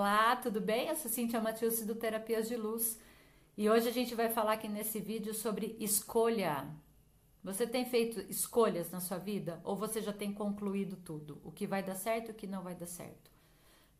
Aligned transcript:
Olá, 0.00 0.34
tudo 0.34 0.62
bem? 0.62 0.88
Eu 0.88 0.96
sou 0.96 1.10
Cintia 1.10 1.42
Matheus 1.42 1.82
do 1.82 1.94
Terapias 1.94 2.48
de 2.48 2.56
Luz 2.56 2.98
e 3.54 3.68
hoje 3.68 3.86
a 3.86 3.92
gente 3.92 4.14
vai 4.14 4.30
falar 4.30 4.54
aqui 4.54 4.66
nesse 4.66 4.98
vídeo 4.98 5.34
sobre 5.34 5.76
escolha. 5.78 6.66
Você 7.44 7.66
tem 7.66 7.84
feito 7.84 8.18
escolhas 8.20 8.90
na 8.90 8.98
sua 8.98 9.18
vida 9.18 9.60
ou 9.62 9.76
você 9.76 10.00
já 10.00 10.10
tem 10.10 10.32
concluído 10.32 10.96
tudo? 10.96 11.38
O 11.44 11.52
que 11.52 11.66
vai 11.66 11.82
dar 11.82 11.96
certo 11.96 12.28
e 12.28 12.30
o 12.30 12.34
que 12.34 12.46
não 12.46 12.62
vai 12.62 12.74
dar 12.74 12.86
certo? 12.86 13.30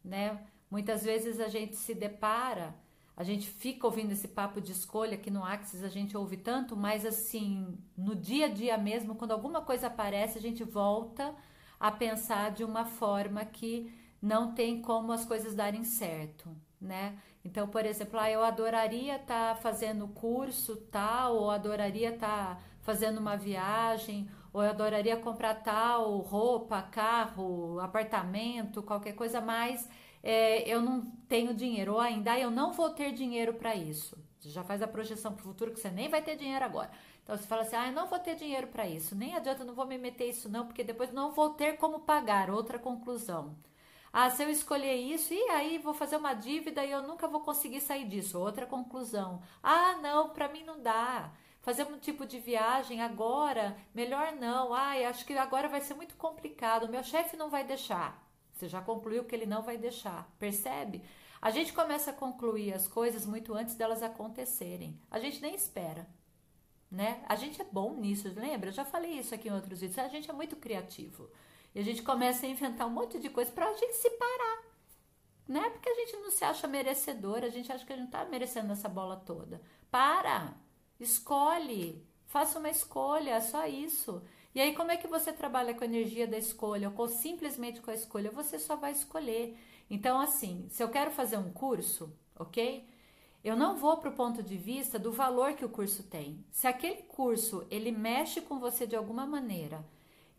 Né? 0.03 0.43
Muitas 0.71 1.05
vezes 1.05 1.39
a 1.39 1.49
gente 1.49 1.77
se 1.77 1.95
depara, 1.95 2.75
a 3.15 3.23
gente 3.23 3.47
fica 3.47 3.87
ouvindo 3.87 4.13
esse 4.13 4.29
papo 4.29 4.59
de 4.59 4.73
escolha 4.73 5.19
que 5.19 5.31
no 5.31 5.45
Axis 5.45 5.85
a 5.85 5.91
gente 5.91 6.17
ouve 6.17 6.39
tanto, 6.39 6.75
mas 6.75 7.05
assim, 7.05 7.77
no 7.95 8.17
dia 8.17 8.47
a 8.47 8.49
dia 8.49 8.79
mesmo, 8.79 9.17
quando 9.17 9.33
alguma 9.33 9.61
coisa 9.61 9.89
aparece, 9.89 10.39
a 10.39 10.41
gente 10.41 10.65
volta 10.65 11.37
a 11.79 11.93
pensar 11.93 12.53
de 12.53 12.65
uma 12.65 12.87
forma 12.87 13.45
que 13.45 13.93
não 14.21 14.55
tem 14.55 14.83
como 14.83 15.13
as 15.13 15.25
coisas 15.25 15.55
darem 15.55 15.85
certo, 15.85 16.49
né? 16.81 17.19
Então, 17.45 17.69
por 17.69 17.87
exemplo, 17.87 18.19
ah, 18.19 18.31
eu 18.31 18.43
adoraria 18.43 19.17
estar 19.17 19.55
tá 19.55 19.61
fazendo 19.61 20.09
curso 20.09 20.77
tal, 20.77 21.37
ou 21.37 21.51
adoraria 21.51 22.15
estar 22.15 22.57
tá 22.57 22.61
fazendo 22.83 23.19
uma 23.19 23.37
viagem, 23.37 24.29
ou 24.53 24.63
eu 24.63 24.71
adoraria 24.71 25.17
comprar 25.17 25.55
tal 25.63 26.19
roupa, 26.19 26.83
carro, 26.83 27.79
apartamento, 27.81 28.83
qualquer 28.83 29.15
coisa, 29.15 29.41
mas 29.41 29.89
é, 30.23 30.69
eu 30.69 30.83
não 30.83 31.01
tenho 31.29 31.55
dinheiro, 31.55 31.95
ou 31.95 32.01
ainda 32.01 32.39
eu 32.39 32.51
não 32.51 32.73
vou 32.73 32.91
ter 32.91 33.13
dinheiro 33.13 33.55
para 33.55 33.75
isso. 33.75 34.19
Você 34.39 34.51
já 34.51 34.63
faz 34.63 34.83
a 34.83 34.89
projeção 34.89 35.33
para 35.33 35.43
o 35.43 35.45
futuro 35.45 35.73
que 35.73 35.81
você 35.81 35.91
nem 35.91 36.09
vai 36.09 36.23
ter 36.23 36.37
dinheiro 36.37 36.65
agora. 36.65 36.91
Então 37.23 37.37
você 37.37 37.47
fala 37.47 37.63
assim: 37.63 37.77
ah, 37.77 37.87
eu 37.89 37.93
não 37.93 38.07
vou 38.07 38.19
ter 38.19 38.35
dinheiro 38.35 38.67
para 38.67 38.89
isso, 38.89 39.15
nem 39.15 39.35
adianta, 39.35 39.65
não 39.65 39.75
vou 39.75 39.87
me 39.87 39.99
meter 39.99 40.29
isso, 40.29 40.49
não, 40.49 40.67
porque 40.67 40.83
depois 40.83 41.13
não 41.13 41.33
vou 41.33 41.51
ter 41.51 41.77
como 41.77 42.01
pagar. 42.01 42.51
Outra 42.51 42.79
conclusão. 42.79 43.55
Ah, 44.13 44.29
se 44.29 44.43
eu 44.43 44.51
escolher 44.51 44.97
isso, 44.97 45.33
e 45.33 45.41
aí 45.51 45.79
vou 45.79 45.95
fazer 45.95 46.17
uma 46.17 46.35
dívida 46.35 46.85
e 46.85 46.91
eu 46.91 47.03
nunca 47.03 47.29
vou 47.29 47.41
conseguir 47.41 47.81
sair 47.81 48.09
disso. 48.09 48.39
Outra 48.41 48.67
conclusão. 48.67 49.41
Ah, 49.63 49.97
não, 50.03 50.31
para 50.31 50.49
mim 50.49 50.65
não 50.65 50.81
dá. 50.81 51.31
Fazer 51.63 51.85
um 51.85 51.99
tipo 51.99 52.27
de 52.27 52.41
viagem 52.41 53.03
agora, 53.03 53.77
melhor 53.95 54.33
não. 54.33 54.75
Ah, 54.75 54.93
acho 55.09 55.25
que 55.25 55.35
agora 55.35 55.69
vai 55.69 55.81
ser 55.81 55.95
muito 55.95 56.17
complicado. 56.17 56.89
Meu 56.89 57.05
chefe 57.05 57.37
não 57.37 57.51
vai 57.51 57.65
deixar. 57.65 58.27
Você 58.53 58.69
já 58.69 58.81
concluiu 58.81 59.25
que 59.25 59.35
ele 59.35 59.47
não 59.47 59.63
vai 59.63 59.79
deixar. 59.79 60.29
Percebe? 60.39 61.03
A 61.41 61.51
gente 61.51 61.73
começa 61.73 62.11
a 62.11 62.15
concluir 62.15 62.75
as 62.75 62.89
coisas 62.89 63.25
muito 63.25 63.55
antes 63.55 63.75
delas 63.75 64.03
acontecerem. 64.03 65.01
A 65.11 65.19
gente 65.19 65.41
nem 65.41 65.55
espera, 65.55 66.07
né? 66.91 67.23
A 67.27 67.37
gente 67.37 67.61
é 67.63 67.65
bom 67.65 67.95
nisso, 67.95 68.29
lembra? 68.37 68.69
Eu 68.69 68.75
já 68.75 68.85
falei 68.85 69.13
isso 69.13 69.35
aqui 69.35 69.49
em 69.49 69.53
outros 69.53 69.81
vídeos. 69.81 69.99
A 69.99 70.09
gente 70.09 70.29
é 70.29 70.33
muito 70.33 70.57
criativo. 70.57 71.31
E 71.75 71.81
a 71.81 71.83
gente 71.83 72.03
começa 72.03 72.47
a 72.47 72.49
inventar 72.49 72.87
um 72.87 72.91
monte 72.91 73.19
de 73.19 73.31
coisa 73.31 73.51
para 73.51 73.69
a 73.69 73.77
gente 73.77 73.95
se 73.95 74.11
parar. 74.11 74.65
Né? 75.47 75.69
Porque 75.71 75.89
a 75.89 75.95
gente 75.95 76.17
não 76.17 76.31
se 76.31 76.45
acha 76.45 76.69
merecedor, 76.69 77.43
a 77.43 77.49
gente 77.49 77.71
acha 77.73 77.85
que 77.85 77.93
a 77.93 77.97
gente 77.97 78.11
não 78.11 78.21
está 78.21 78.25
merecendo 78.31 78.73
essa 78.73 78.89
bola 78.89 79.17
toda. 79.17 79.61
Para! 79.91 80.55
Escolhe! 80.99 82.05
Faça 82.27 82.59
uma 82.59 82.71
escolha, 82.71 83.41
só 83.41 83.67
isso. 83.67 84.23
E 84.55 84.61
aí, 84.61 84.75
como 84.75 84.93
é 84.93 84.97
que 84.97 85.09
você 85.09 85.33
trabalha 85.33 85.75
com 85.75 85.83
a 85.83 85.87
energia 85.87 86.27
da 86.27 86.39
escolha 86.39 86.93
ou 86.97 87.09
simplesmente 87.09 87.81
com 87.81 87.91
a 87.91 87.95
escolha? 87.95 88.31
Você 88.31 88.59
só 88.59 88.77
vai 88.77 88.93
escolher. 88.93 89.57
Então, 89.89 90.21
assim, 90.21 90.69
se 90.71 90.83
eu 90.83 90.89
quero 90.89 91.11
fazer 91.11 91.39
um 91.39 91.53
curso, 91.53 92.13
ok? 92.39 92.89
Eu 93.43 93.57
não 93.57 93.77
vou 93.77 93.97
para 93.97 94.11
o 94.11 94.15
ponto 94.15 94.43
de 94.43 94.57
vista 94.57 94.99
do 94.99 95.11
valor 95.11 95.55
que 95.55 95.65
o 95.65 95.69
curso 95.69 96.03
tem. 96.03 96.45
Se 96.51 96.67
aquele 96.67 97.03
curso 97.03 97.67
ele 97.71 97.91
mexe 97.91 98.41
com 98.41 98.59
você 98.59 98.87
de 98.87 98.95
alguma 98.95 99.27
maneira, 99.27 99.85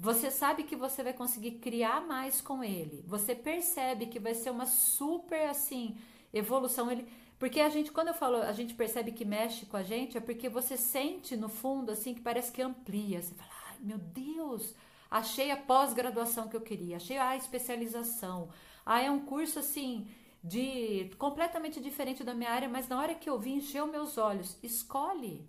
você 0.01 0.31
sabe 0.31 0.63
que 0.63 0.75
você 0.75 1.03
vai 1.03 1.13
conseguir 1.13 1.59
criar 1.59 2.01
mais 2.01 2.41
com 2.41 2.63
ele. 2.63 3.03
Você 3.05 3.35
percebe 3.35 4.07
que 4.07 4.19
vai 4.19 4.33
ser 4.33 4.49
uma 4.49 4.65
super 4.65 5.47
assim 5.47 5.95
evolução. 6.33 6.91
Ele, 6.91 7.07
porque 7.37 7.59
a 7.59 7.69
gente, 7.69 7.91
quando 7.91 8.07
eu 8.07 8.15
falo, 8.15 8.37
a 8.37 8.51
gente 8.51 8.73
percebe 8.73 9.11
que 9.11 9.23
mexe 9.23 9.67
com 9.67 9.77
a 9.77 9.83
gente, 9.83 10.17
é 10.17 10.19
porque 10.19 10.49
você 10.49 10.75
sente 10.75 11.37
no 11.37 11.47
fundo 11.47 11.91
assim 11.91 12.15
que 12.15 12.19
parece 12.19 12.51
que 12.51 12.63
amplia. 12.63 13.21
Você 13.21 13.35
fala, 13.35 13.51
ai 13.69 13.77
meu 13.79 13.99
Deus, 13.99 14.73
achei 15.11 15.51
a 15.51 15.57
pós-graduação 15.57 16.47
que 16.47 16.57
eu 16.57 16.61
queria, 16.61 16.95
achei 16.95 17.19
a 17.19 17.37
especialização. 17.37 18.49
Ah, 18.83 19.01
é 19.01 19.11
um 19.11 19.23
curso 19.23 19.59
assim 19.59 20.07
de 20.43 21.11
completamente 21.19 21.79
diferente 21.79 22.23
da 22.23 22.33
minha 22.33 22.49
área, 22.49 22.67
mas 22.67 22.87
na 22.87 22.99
hora 22.99 23.13
que 23.13 23.29
eu 23.29 23.37
vi 23.37 23.51
encheu 23.51 23.85
meus 23.85 24.17
olhos. 24.17 24.57
Escolhe. 24.63 25.47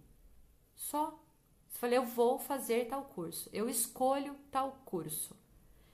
Só 0.74 1.18
falei, 1.78 1.98
eu 1.98 2.04
vou 2.04 2.38
fazer 2.38 2.86
tal 2.86 3.04
curso, 3.04 3.48
eu 3.52 3.68
escolho 3.68 4.34
tal 4.50 4.80
curso. 4.84 5.36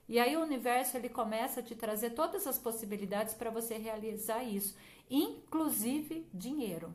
E 0.09 0.19
aí 0.19 0.37
o 0.37 0.43
universo 0.43 0.97
ele 0.97 1.09
começa 1.09 1.61
a 1.61 1.63
te 1.63 1.75
trazer 1.75 2.11
todas 2.11 2.47
as 2.47 2.59
possibilidades 2.59 3.35
para 3.35 3.51
você 3.51 3.77
realizar 3.77 4.43
isso, 4.43 4.75
inclusive 5.11 6.27
dinheiro. 6.33 6.95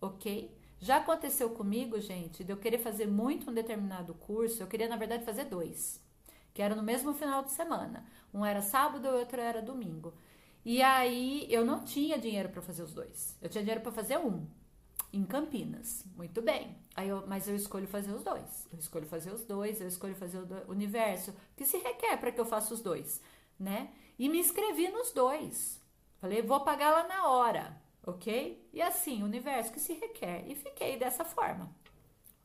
OK? 0.00 0.54
Já 0.80 0.98
aconteceu 0.98 1.50
comigo, 1.50 2.00
gente, 2.00 2.44
de 2.44 2.52
eu 2.52 2.56
querer 2.56 2.78
fazer 2.78 3.06
muito 3.06 3.50
um 3.50 3.54
determinado 3.54 4.14
curso, 4.14 4.62
eu 4.62 4.66
queria 4.66 4.88
na 4.88 4.96
verdade 4.96 5.24
fazer 5.24 5.44
dois, 5.46 6.00
que 6.54 6.62
era 6.62 6.74
no 6.74 6.82
mesmo 6.82 7.14
final 7.14 7.42
de 7.42 7.50
semana. 7.50 8.06
Um 8.32 8.44
era 8.44 8.62
sábado 8.62 9.06
e 9.06 9.10
o 9.10 9.18
outro 9.18 9.40
era 9.40 9.62
domingo. 9.62 10.12
E 10.64 10.82
aí 10.82 11.46
eu 11.50 11.64
não 11.64 11.82
tinha 11.82 12.18
dinheiro 12.18 12.50
para 12.50 12.62
fazer 12.62 12.82
os 12.82 12.92
dois. 12.92 13.36
Eu 13.40 13.48
tinha 13.48 13.62
dinheiro 13.64 13.80
para 13.80 13.90
fazer 13.90 14.18
um 14.18 14.46
em 15.12 15.24
Campinas. 15.24 16.04
Muito 16.16 16.42
bem. 16.42 16.76
Aí 16.94 17.08
eu, 17.08 17.26
mas 17.26 17.48
eu 17.48 17.56
escolho 17.56 17.86
fazer 17.86 18.12
os 18.12 18.22
dois. 18.22 18.68
Eu 18.72 18.78
escolho 18.78 19.06
fazer 19.06 19.32
os 19.32 19.44
dois, 19.44 19.80
eu 19.80 19.88
escolho 19.88 20.14
fazer 20.14 20.38
o 20.38 20.70
universo. 20.70 21.34
Que 21.56 21.64
se 21.64 21.78
requer 21.78 22.16
para 22.18 22.32
que 22.32 22.40
eu 22.40 22.46
faça 22.46 22.74
os 22.74 22.80
dois, 22.80 23.20
né? 23.58 23.90
E 24.18 24.28
me 24.28 24.38
inscrevi 24.38 24.88
nos 24.88 25.12
dois. 25.12 25.80
Falei, 26.18 26.42
vou 26.42 26.60
pagar 26.60 26.90
lá 26.90 27.06
na 27.06 27.28
hora, 27.28 27.80
ok? 28.04 28.68
E 28.72 28.82
assim, 28.82 29.22
universo 29.22 29.72
que 29.72 29.80
se 29.80 29.94
requer. 29.94 30.44
E 30.48 30.54
fiquei 30.54 30.98
dessa 30.98 31.24
forma, 31.24 31.70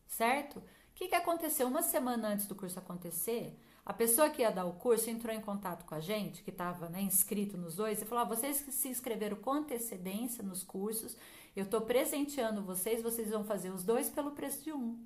certo? 0.07 0.59
O 0.59 0.63
que, 0.93 1.07
que 1.07 1.15
aconteceu? 1.15 1.67
Uma 1.67 1.81
semana 1.81 2.27
antes 2.27 2.45
do 2.45 2.53
curso 2.53 2.77
acontecer, 2.77 3.59
a 3.85 3.93
pessoa 3.93 4.29
que 4.29 4.41
ia 4.41 4.51
dar 4.51 4.65
o 4.65 4.73
curso 4.73 5.09
entrou 5.09 5.35
em 5.35 5.41
contato 5.41 5.85
com 5.85 5.95
a 5.95 5.99
gente, 5.99 6.43
que 6.43 6.49
estava 6.49 6.87
né, 6.89 7.01
inscrito 7.01 7.57
nos 7.57 7.75
dois, 7.75 8.01
e 8.01 8.05
falou: 8.05 8.23
ah, 8.23 8.27
vocês 8.27 8.61
que 8.61 8.71
se 8.71 8.87
inscreveram 8.87 9.37
com 9.37 9.51
antecedência 9.51 10.43
nos 10.43 10.63
cursos 10.63 11.17
eu 11.55 11.65
estou 11.65 11.81
presenteando 11.81 12.63
vocês, 12.63 13.03
vocês 13.03 13.29
vão 13.29 13.43
fazer 13.43 13.69
os 13.69 13.83
dois 13.83 14.09
pelo 14.09 14.31
preço 14.31 14.63
de 14.63 14.73
um. 14.73 14.97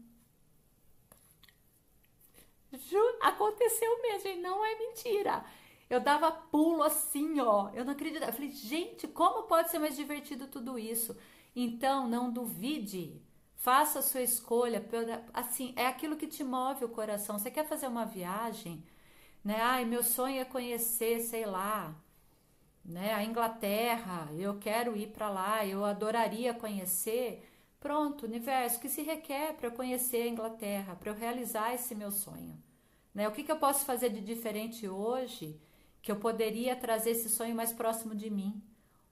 Ju, 2.72 3.02
aconteceu 3.22 4.02
mesmo, 4.02 4.30
e 4.30 4.42
não 4.42 4.64
é 4.64 4.78
mentira. 4.78 5.44
Eu 5.90 6.00
dava 6.00 6.32
pulo 6.32 6.84
assim, 6.84 7.40
ó. 7.40 7.70
Eu 7.74 7.84
não 7.84 7.94
acredito. 7.94 8.24
Eu 8.24 8.34
falei, 8.34 8.52
gente, 8.52 9.08
como 9.08 9.44
pode 9.44 9.70
ser 9.72 9.80
mais 9.80 9.96
divertido 9.96 10.48
tudo 10.48 10.80
isso? 10.80 11.18
Então, 11.56 12.08
não 12.08 12.32
duvide. 12.32 13.22
Faça 13.58 14.00
a 14.00 14.02
sua 14.02 14.22
escolha. 14.22 14.84
Assim, 15.34 15.74
é 15.76 15.88
aquilo 15.88 16.16
que 16.16 16.28
te 16.28 16.44
move 16.44 16.86
o 16.86 16.90
coração. 16.90 17.38
Você 17.38 17.52
quer 17.52 17.68
fazer 17.68 17.88
uma 17.88 18.06
viagem, 18.06 18.84
né? 19.44 19.60
Ai, 19.62 19.84
meu 19.84 20.04
sonho 20.04 20.40
é 20.40 20.46
conhecer, 20.46 21.20
sei 21.22 21.46
lá, 21.46 21.94
né? 22.86 23.14
A 23.14 23.24
Inglaterra, 23.24 24.30
eu 24.38 24.58
quero 24.60 24.96
ir 24.96 25.08
para 25.08 25.30
lá, 25.30 25.66
eu 25.66 25.84
adoraria 25.84 26.54
conhecer. 26.54 27.44
Pronto, 27.80 28.26
universo, 28.26 28.78
o 28.78 28.82
que 28.82 28.90
se 28.90 29.02
requer 29.02 29.54
para 29.54 29.68
eu 29.68 29.72
conhecer 29.72 30.24
a 30.24 30.28
Inglaterra, 30.28 30.96
para 30.96 31.12
eu 31.12 31.16
realizar 31.16 31.74
esse 31.74 31.94
meu 31.94 32.12
sonho? 32.12 32.58
Né? 33.14 33.28
O 33.28 33.32
que, 33.32 33.44
que 33.44 33.52
eu 33.52 33.58
posso 33.58 33.86
fazer 33.86 34.10
de 34.10 34.22
diferente 34.22 34.88
hoje 34.88 35.60
que 36.02 36.12
eu 36.12 36.18
poderia 36.18 36.76
trazer 36.76 37.12
esse 37.12 37.30
sonho 37.30 37.56
mais 37.56 37.72
próximo 37.74 38.16
de 38.16 38.30
mim? 38.30 38.62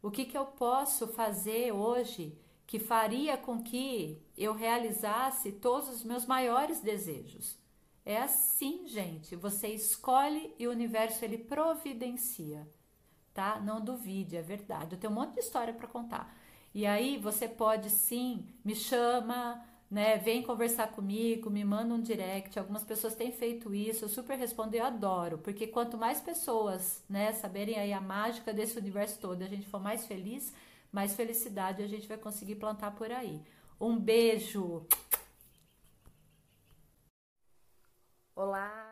O 0.02 0.12
que, 0.12 0.26
que 0.26 0.38
eu 0.38 0.46
posso 0.46 1.08
fazer 1.08 1.72
hoje 1.72 2.38
que 2.68 2.80
faria 2.80 3.38
com 3.38 3.62
que 3.62 4.22
eu 4.38 4.54
realizasse 4.54 5.52
todos 5.52 5.90
os 5.90 6.04
meus 6.04 6.26
maiores 6.26 6.82
desejos? 6.82 7.58
É 8.06 8.22
assim, 8.22 8.88
gente. 8.88 9.36
Você 9.36 9.68
escolhe 9.70 10.54
e 10.60 10.68
o 10.68 10.72
universo 10.72 11.24
ele 11.24 11.38
providencia 11.38 12.68
tá? 13.36 13.60
Não 13.60 13.82
duvide, 13.82 14.38
é 14.38 14.42
verdade. 14.42 14.96
Eu 14.96 15.00
tenho 15.00 15.12
um 15.12 15.16
monte 15.16 15.34
de 15.34 15.42
história 15.42 15.74
para 15.74 15.88
contar. 15.88 16.34
E 16.74 16.86
aí 16.86 17.18
você 17.18 17.48
pode 17.48 17.90
sim, 17.90 18.48
me 18.64 18.74
chama, 18.74 19.62
né? 19.92 20.18
Vem 20.18 20.42
conversar 20.42 20.88
comigo, 20.88 21.50
me 21.50 21.64
manda 21.64 21.94
um 21.94 22.02
direct. 22.02 22.58
Algumas 22.58 22.84
pessoas 22.84 23.14
têm 23.14 23.32
feito 23.32 23.76
isso, 23.76 24.06
eu 24.06 24.10
super 24.10 24.38
respondo 24.38 24.76
eu 24.76 24.86
adoro, 24.86 25.38
porque 25.38 25.68
quanto 25.68 25.98
mais 25.98 26.22
pessoas, 26.22 27.04
né, 27.10 27.34
saberem 27.34 27.78
aí 27.78 27.94
a 27.94 28.02
mágica 28.02 28.54
desse 28.54 28.78
universo 28.80 29.20
todo, 29.20 29.44
a 29.44 29.48
gente 29.48 29.68
for 29.68 29.82
mais 29.82 30.08
feliz, 30.08 30.54
mais 30.96 31.14
felicidade 31.14 31.84
a 31.84 31.88
gente 31.88 32.08
vai 32.08 32.18
conseguir 32.18 32.56
plantar 32.56 32.92
por 32.92 33.12
aí. 33.12 33.42
Um 33.80 34.00
beijo. 34.00 34.88
Olá, 38.34 38.85